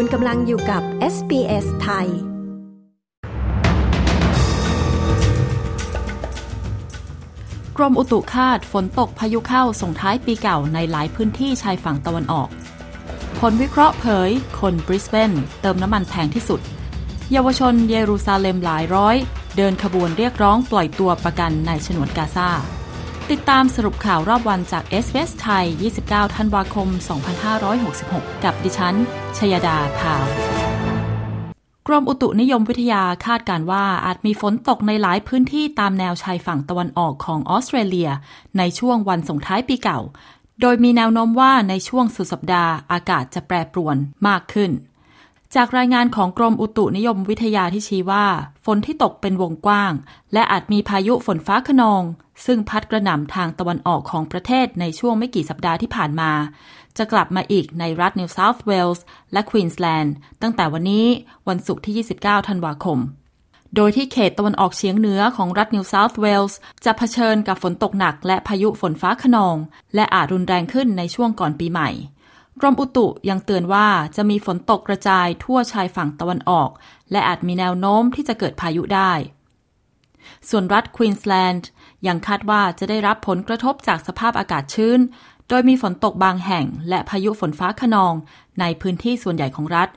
[0.00, 0.82] คุณกำลังอยู่กับ
[1.14, 2.08] SBS ไทย
[7.76, 12.48] กรมอุตุคาดฝนตกพายุเข้าส่งท้ายปีเก่าในหลายพื้นที่ชายฝั่งตะวันออก
[13.40, 14.30] ผลวิเคราะห์เผย
[14.60, 16.60] คนบริสเบนเติมน้ำมันแพงที่สุด
[17.32, 19.16] เยาวชนเยรูซาเล็มหลายร้อย
[19.56, 22.50] เดินขบวนเรียกร้องปล่อยตัวประกันในฉนวนกาซา
[23.34, 25.64] ติดตามสรุปข่าวรอบวันจาก s อ s ไทย
[26.00, 26.88] 29 ธันวาคม
[27.66, 28.94] 2566 กับดิฉัน
[29.38, 30.24] ชยดาพาว
[31.86, 38.10] กรมอุตุนิยมวิทยาคาดการว่าอาจมีฝนตกในหลายพื้นที่ตามแนวชายฝั่งตะวันออกของออสเตรเลีย
[38.58, 40.00] ในช่วงวันส่งท้ายปีเก่า
[40.60, 43.96] โดยมีแนวโน้มว่าในช่วงสุดสัปดาห์อากาศจะแปรปรวน
[44.28, 44.70] มากขึ้น
[45.54, 48.26] จากรายงานของกรมอุตุนิยมวิทยาที่ชี้ว่า
[48.64, 49.92] ฝนที่ตกเป็นวงกว้าง
[50.32, 52.02] และอาจมีพายุฝนฟ้าขนอง
[52.46, 56.32] ซึ่งพัดกระหน่ำทางตะวันออกของประเทศในช่วงไม่กี่สัปดาห์ที่ผ่านมา
[56.98, 61.06] จะกลับมาอีกในรัฐนิวเซาท์เวลส์และควีนสแลนด์ตั้งแต่วันนี้
[61.48, 62.98] วันศุกร์ที่ 29 ธันวาคม
[63.76, 69.56] โดยที่เขตตะวันออกเฉียงเหนือของรัฐนิวเซาท์เวลส์จะเผชิญกับฝนตกหนักและพายุฝนฟ้าคะนอง
[69.94, 71.90] และอาจรุนแรงขึ้นในช่วงก่อนปีใหม่
[72.60, 76.70] กรมอุตุยังเตือนว่าจะมีฝนตกกระจายทั่วชายฝั่งตะวันออก
[77.12, 79.12] และอาจมีแนวโน้มที่จะเกิดพายุได้
[80.50, 81.68] ส่วนรัฐควีนสแลนด์
[82.06, 84.98] ยังคาดว่าจะได้รับผลกระทบจากสภาพอากาศชื้น
[85.48, 88.14] โดยมีฝนตกบางแห่งและพายุฝนฟ้าขนอง
[88.60, 89.88] ในพื้นที่ส่วนใหญ่ของรัฐ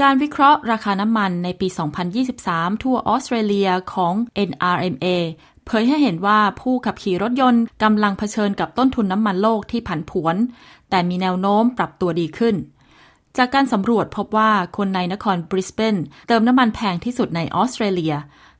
[0.00, 1.68] การวิเคราะห์ราคาน้ำมันในปี
[2.24, 4.14] 2023 ทั่วออสเตรเลียของ
[4.48, 5.06] NRMA
[5.66, 10.36] เผยให้เห็นว่าผู้ขับขี่รถยนต์กำลังเผชิญกับต้นทุนน้ำมันโลกที่ผันผวน
[10.90, 12.54] แต่มีแนวโน้มปรับตัวดีขึ้น
[13.36, 15.96] จากการสำรวจพบว่าคนในนครบริสเบน
[16.28, 18.14] เติมน้ำมันแพงที่สุดในออสเตรเลีย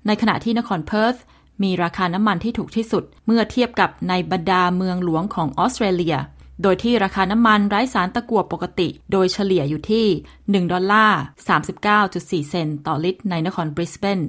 [0.07, 1.17] ในขณะที่นครเพิร์ธ
[1.63, 6.17] มีราคาน้ำมันที่ถูกที่สุด เมื่อเทียบกับในบรรดาเมืองหลวงของออสเตรเลีย
[6.63, 10.07] โดยที่ราคาน้ำมันไร้สารตะกั่วปกติ โดยเฉลี่ยอยู่ที่
[10.39, 11.21] 1 ดอลลาร์
[11.85, 14.21] 39.4 เซนต์ต่อลิตรในนครบริสเบน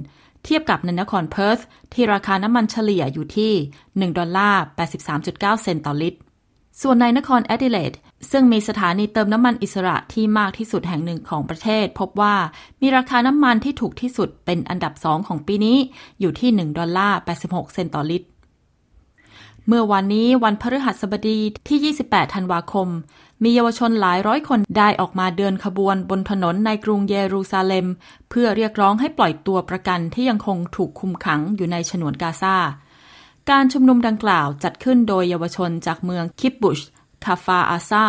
[0.44, 1.60] เทียบกับในนครเพิร์ธ
[1.92, 3.52] ที่ราคาน้ำมันเฉลี่ยอยู่ที่
[3.88, 4.62] 1 ดอลลาร์
[5.12, 6.18] 83.9 เซนต์ต่อลิตร
[6.80, 7.92] ส่วนในนครแอดิเลด
[8.30, 12.34] ซึ่งมีสถานีเติมน้ำมันอิสระที่มากที่สุดแห่งหนึ่งของประเทศ พบว่า
[12.80, 15.78] มีราคาน้ำมันที่ถูกที่สุดเป็นอันดับสองของปีนี้
[16.20, 18.28] อยู่ที่ 1 ดอลลาร์ 86 เซนต์ต่อลิตร
[19.66, 21.38] เมื่อวันนี้วันพฤหัสบดี
[21.68, 22.88] ที่ 28 ธันวาคม
[23.42, 27.86] มีเยาวชนหลายร้อยคนได้ออกมาเดินขบวนบนถนนในกรุงเยรูซาเล็ม
[28.30, 32.56] เพื่อเรียกร้องให้ปล่อยตัวประกันที่ยังคงถูกคุมขังอยู่ในฉนวนกาซา
[33.50, 36.80] การชุมนุมดังกล่าวจัดขึ้นโดยเยาวชนจากเมืองคิบบุช
[37.24, 38.04] คาฟาอาซา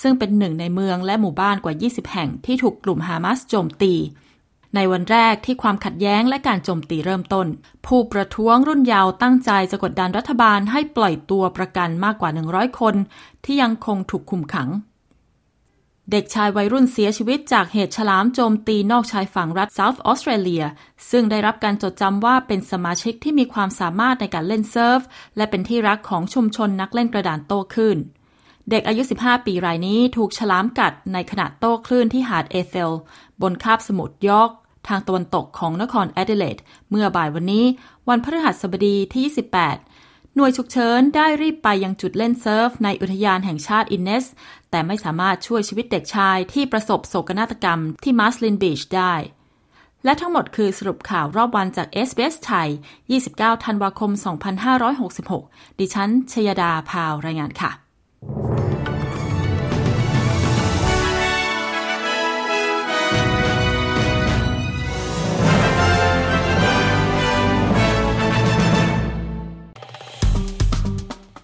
[0.00, 3.94] ซึ่งเป็นหนึ่งในเมืองและหมู่บ้านกว่า 20 แห่งที่ถูกกลุ่มฮามาสโจมตี
[4.74, 7.46] ในวันแรกที่ความขัดแย้งและการโจมตีเริ่มต้น
[7.86, 12.94] ผู้ประท้วงรุ่นเยาว์ตั้งใจจะกดดันรัฐบาลให้ปล่อยตัวประกันมากกว่า 100 คน
[13.44, 14.68] ที่ยังคงถูกคุมขัง
[16.10, 20.64] เด็กชายวัยรุ่นเสียชีวิตจากเหตุฉลามโจมตีนอกชายฝั่งรัฐเซาท์ออสเตรเลีย
[21.10, 25.00] ซึ่งได้รับการจดจำว่าเป็นสมาชิกที่มีความสามารถในการเล่นเซิร์ฟ
[25.36, 27.98] และเป็นที่รักของชุมชนนักเล่นกระดานโต้คลื่น
[28.70, 32.90] เด็กอายุ 15 ปีรายนี้ถูกฉลามกัดในขณะโต้คลื่นที่หาดเอเธล
[33.42, 34.50] บนคาบสมุทรยอร์ก
[34.88, 36.56] ทางตะวันตกของนครแอดิเลด
[36.90, 37.64] เมื่อบ่ายวันนี้
[38.08, 39.22] วันพฤหัสบดีที่
[39.58, 39.89] 28
[40.36, 44.26] หน่วยฉุกเฉินได้รีบไปยังจุดเล่นเซิร์ฟในอุทยานแห่งชาติอินเนส
[44.70, 49.14] แต่ไม่สามารถช่วยชีวิตเด็กชายที่ประสบโศกนาฏกรรมที่มาสลินบีชได้
[50.04, 52.68] และทั้งหมดคือสรุปข่าวรอบวันจาก s อ s ไทย
[53.16, 54.10] 29 ธันวาคม
[54.94, 57.89] 2566 ดิฉันชยดาพาวรายงานค่ะ